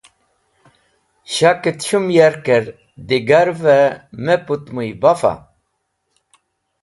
Shakẽt 1.33 1.79
shũm 1.87 2.05
yarkẽr 2.15 2.65
digarvẽ 3.07 3.91
me 4.23 4.35
pũtmũy 4.45 4.89
bafa. 5.01 5.33